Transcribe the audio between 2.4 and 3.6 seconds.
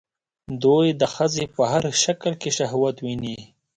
کې شهوت ويني